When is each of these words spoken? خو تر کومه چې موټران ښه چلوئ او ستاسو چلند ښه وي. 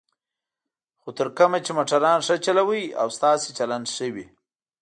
خو 1.01 1.09
تر 1.17 1.27
کومه 1.37 1.59
چې 1.65 1.71
موټران 1.77 2.19
ښه 2.27 2.35
چلوئ 2.45 2.83
او 3.01 3.07
ستاسو 3.17 3.47
چلند 3.57 3.85
ښه 3.95 4.07
وي. 4.13 4.25